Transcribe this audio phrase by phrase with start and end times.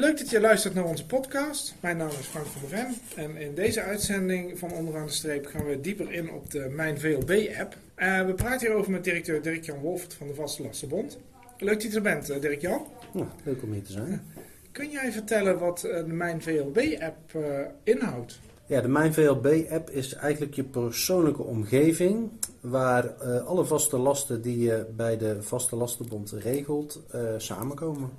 [0.00, 1.74] leuk dat je luistert naar onze podcast.
[1.80, 5.66] Mijn naam is Frank van Bren en in deze uitzending van Onderaan de Streep gaan
[5.66, 7.76] we dieper in op de Mijn VLB-app.
[7.96, 11.18] Uh, we praten hierover met directeur Dirk-Jan Wolfert van de Vaste Lastenbond.
[11.58, 12.86] Leuk dat je er bent, uh, Dirk-Jan.
[13.14, 14.22] Ja, leuk om hier te zijn.
[14.70, 17.38] Kun jij vertellen wat uh, de Mijn VLB-app
[17.82, 18.38] inhoudt?
[18.66, 22.30] Ja, de Mijn VLB-app is eigenlijk je persoonlijke omgeving
[22.60, 23.12] waar
[23.44, 27.02] alle vaste lasten die je bij de Vaste Lastenbond regelt
[27.36, 28.10] samenkomen.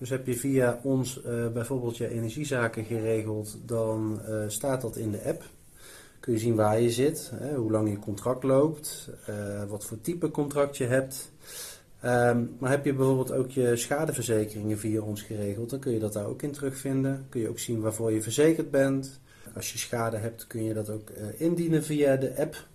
[0.00, 5.10] Dus heb je via ons uh, bijvoorbeeld je energiezaken geregeld, dan uh, staat dat in
[5.10, 5.42] de app.
[6.20, 10.00] Kun je zien waar je zit, hè, hoe lang je contract loopt, uh, wat voor
[10.00, 11.32] type contract je hebt.
[12.04, 16.12] Um, maar heb je bijvoorbeeld ook je schadeverzekeringen via ons geregeld, dan kun je dat
[16.12, 17.26] daar ook in terugvinden.
[17.28, 19.20] Kun je ook zien waarvoor je verzekerd bent.
[19.54, 22.66] Als je schade hebt, kun je dat ook indienen via de app.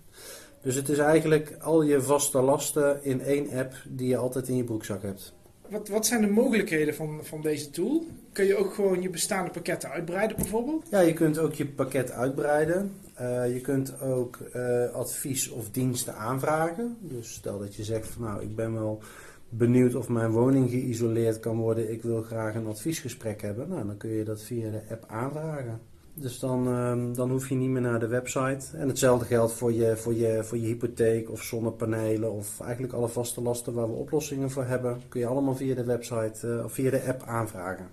[0.62, 4.56] Dus het is eigenlijk al je vaste lasten in één app die je altijd in
[4.56, 5.34] je broekzak hebt.
[5.70, 8.06] Wat, wat zijn de mogelijkheden van, van deze tool?
[8.32, 10.88] Kun je ook gewoon je bestaande pakketten uitbreiden bijvoorbeeld?
[10.90, 12.92] Ja, je kunt ook je pakket uitbreiden.
[13.22, 16.98] Uh, je kunt ook uh, advies of diensten aanvragen.
[17.02, 19.02] Dus stel dat je zegt van nou, ik ben wel
[19.50, 21.92] benieuwd of mijn woning geïsoleerd kan worden.
[21.92, 23.70] Ik wil graag een adviesgesprek hebben.
[23.70, 25.80] Nou, dan kun je dat via de app aanvragen.
[26.18, 28.78] Dus dan, um, dan hoef je niet meer naar de website.
[28.78, 33.08] En hetzelfde geldt voor je, voor, je, voor je hypotheek of zonnepanelen of eigenlijk alle
[33.08, 35.02] vaste lasten waar we oplossingen voor hebben.
[35.10, 37.90] Kun je allemaal via de website uh, of via de app aanvragen.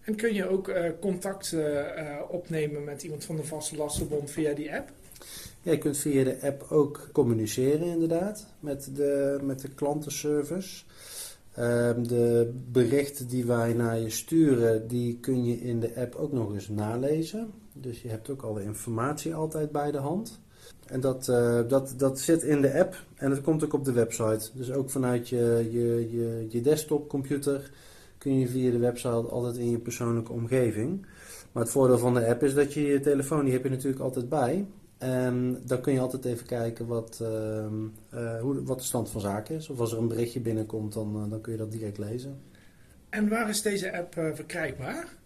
[0.00, 1.84] En kun je ook uh, contact uh,
[2.28, 4.88] opnemen met iemand van de Vaste Lastenbond via die app?
[5.62, 10.84] Ja, je kunt via de app ook communiceren inderdaad met de, met de klantenservice.
[11.60, 16.32] Um, de berichten die wij naar je sturen, die kun je in de app ook
[16.32, 17.50] nog eens nalezen.
[17.72, 20.40] Dus je hebt ook alle informatie altijd bij de hand.
[20.86, 23.92] En dat, uh, dat, dat zit in de app en het komt ook op de
[23.92, 24.50] website.
[24.54, 27.70] Dus ook vanuit je, je, je, je desktopcomputer
[28.18, 31.06] kun je via de website altijd in je persoonlijke omgeving.
[31.52, 34.02] Maar het voordeel van de app is dat je je telefoon, die heb je natuurlijk
[34.02, 34.66] altijd bij.
[34.98, 37.28] En dan kun je altijd even kijken wat, uh,
[38.14, 39.68] uh, hoe, wat de stand van zaken is.
[39.68, 42.40] Of als er een berichtje binnenkomt, dan, uh, dan kun je dat direct lezen.
[43.08, 45.16] En waar is deze app eh, verkrijgbaar?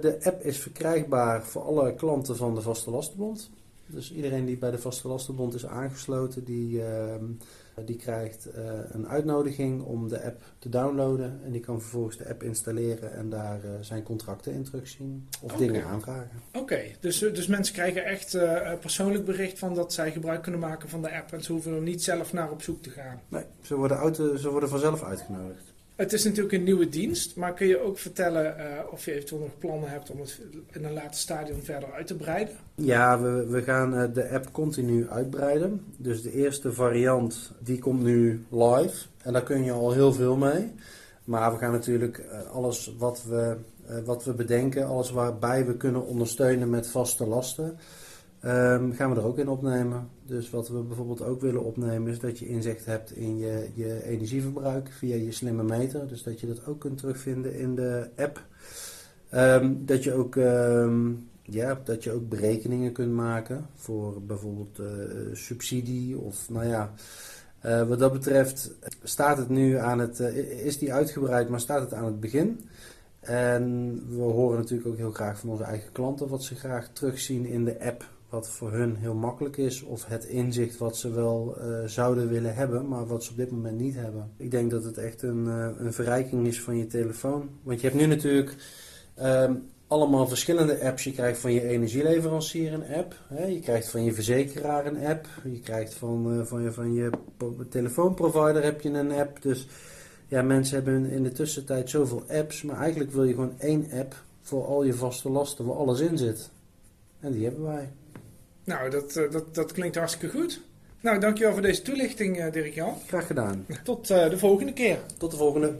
[0.00, 3.50] de app is verkrijgbaar voor alle klanten van de Vaste Lastenbond.
[3.86, 7.24] Dus iedereen die bij de Vaste Lastenbond is aangesloten, die, ehm,
[7.84, 11.40] die krijgt uh, een uitnodiging om de app te downloaden.
[11.44, 15.52] En die kan vervolgens de app installeren en daar uh, zijn contracten in terugzien of
[15.52, 15.66] okay.
[15.66, 16.40] dingen aanvragen.
[16.48, 16.96] Oké, okay.
[17.00, 18.38] dus, dus mensen krijgen echt
[18.80, 21.32] persoonlijk bericht van dat zij gebruik kunnen maken van de app.
[21.32, 23.20] En ze hoeven er niet zelf naar op zoek te gaan.
[23.28, 25.74] Nee, ze worden, auto, ze worden vanzelf uitgenodigd.
[25.96, 29.40] Het is natuurlijk een nieuwe dienst, maar kun je ook vertellen uh, of je eventueel
[29.40, 30.40] nog plannen hebt om het
[30.72, 32.54] in een later stadium verder uit te breiden?
[32.74, 35.84] Ja, we, we gaan uh, de app continu uitbreiden.
[35.96, 40.36] Dus de eerste variant die komt nu live en daar kun je al heel veel
[40.36, 40.72] mee.
[41.24, 43.56] Maar we gaan natuurlijk uh, alles wat we,
[44.04, 47.78] wat we bedenken, alles waarbij we kunnen ondersteunen met vaste lasten.
[48.46, 50.08] Um, gaan we er ook in opnemen.
[50.26, 54.04] Dus wat we bijvoorbeeld ook willen opnemen is dat je inzicht hebt in je, je
[54.04, 56.08] energieverbruik via je slimme meter.
[56.08, 58.44] Dus dat je dat ook kunt terugvinden in de app.
[59.34, 64.86] Um, dat, je ook, um, ja, dat je ook berekeningen kunt maken voor bijvoorbeeld uh,
[65.32, 66.92] subsidie of nou ja.
[67.64, 71.80] Uh, wat dat betreft staat het nu aan het, uh, is die uitgebreid, maar staat
[71.80, 72.60] het aan het begin.
[73.20, 77.46] En we horen natuurlijk ook heel graag van onze eigen klanten wat ze graag terugzien
[77.46, 81.56] in de app wat voor hun heel makkelijk is, of het inzicht wat ze wel
[81.58, 84.30] uh, zouden willen hebben, maar wat ze op dit moment niet hebben.
[84.36, 87.50] Ik denk dat het echt een, uh, een verrijking is van je telefoon.
[87.62, 88.54] Want je hebt nu natuurlijk
[89.22, 91.04] um, allemaal verschillende apps.
[91.04, 93.44] Je krijgt van je energieleverancier een app, hè?
[93.44, 97.10] je krijgt van je verzekeraar een app, je krijgt van, uh, van, je, van je
[97.68, 99.42] telefoonprovider heb je een app.
[99.42, 99.68] Dus
[100.28, 104.14] ja, mensen hebben in de tussentijd zoveel apps, maar eigenlijk wil je gewoon één app
[104.42, 106.50] voor al je vaste lasten waar alles in zit.
[107.20, 107.92] En die hebben wij.
[108.66, 110.60] Nou, dat, dat, dat klinkt hartstikke goed.
[111.00, 112.94] Nou, dankjewel voor deze toelichting, Dirk-Jan.
[113.06, 113.66] Graag gedaan.
[113.84, 114.98] Tot uh, de volgende keer.
[115.18, 115.74] Tot de volgende.